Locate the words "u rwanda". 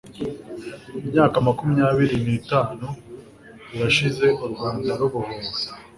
4.43-4.91